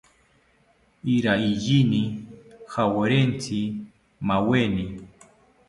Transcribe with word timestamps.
Iraiyini 1.15 2.01
jawarentzi 2.71 3.61
maaweni 4.27 4.83